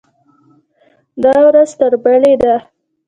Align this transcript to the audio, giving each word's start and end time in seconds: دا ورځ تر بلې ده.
دا 1.23 1.35
ورځ 1.47 1.69
تر 1.79 1.93
بلې 2.03 2.33
ده. 2.43 2.55